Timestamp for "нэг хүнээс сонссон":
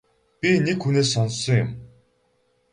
0.65-1.55